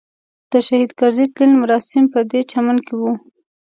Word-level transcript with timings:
د 0.51 0.53
شهید 0.67 0.91
کرزي 0.99 1.25
تلین 1.33 1.51
مراسم 1.61 2.03
پدې 2.13 2.39
چمن 2.51 2.77
کې 2.85 2.93
وو. 2.99 3.13